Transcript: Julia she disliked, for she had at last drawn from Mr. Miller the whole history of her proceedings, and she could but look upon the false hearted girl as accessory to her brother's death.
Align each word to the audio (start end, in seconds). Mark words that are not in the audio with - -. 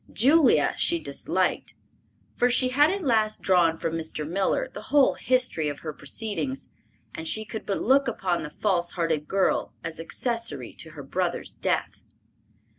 Julia 0.11 0.73
she 0.77 0.97
disliked, 0.99 1.75
for 2.35 2.49
she 2.49 2.69
had 2.69 2.89
at 2.89 3.03
last 3.03 3.39
drawn 3.43 3.77
from 3.77 3.93
Mr. 3.93 4.27
Miller 4.27 4.67
the 4.73 4.81
whole 4.89 5.13
history 5.13 5.69
of 5.69 5.81
her 5.81 5.93
proceedings, 5.93 6.69
and 7.13 7.27
she 7.27 7.45
could 7.45 7.67
but 7.67 7.83
look 7.83 8.07
upon 8.07 8.41
the 8.41 8.49
false 8.49 8.93
hearted 8.93 9.27
girl 9.27 9.73
as 9.83 9.99
accessory 9.99 10.73
to 10.73 10.89
her 10.97 11.03
brother's 11.03 11.53
death. 11.53 12.01